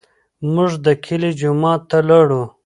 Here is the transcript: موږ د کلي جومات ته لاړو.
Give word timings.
موږ 0.53 0.71
د 0.85 0.87
کلي 1.05 1.31
جومات 1.39 1.81
ته 1.89 1.99
لاړو. 2.09 2.43